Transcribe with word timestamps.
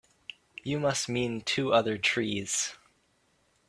You 0.63 0.79
must 0.79 1.07
mean 1.09 1.41
two 1.41 1.73
other 1.73 1.99
trees. 1.99 2.73